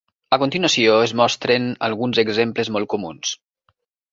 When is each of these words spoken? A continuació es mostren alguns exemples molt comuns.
A 0.35 0.37
continuació 0.43 0.95
es 1.09 1.13
mostren 1.21 1.67
alguns 1.89 2.23
exemples 2.25 2.73
molt 2.77 2.91
comuns. 2.95 3.37